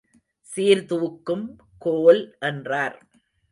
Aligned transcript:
சீர்தூக்கும் 0.49 1.45
கோல் 1.77 2.35
என்றார். 2.39 2.97